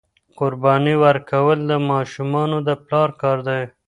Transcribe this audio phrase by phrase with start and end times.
[0.39, 3.61] قرباني ورکول د ماشومانو د پلار کار دی.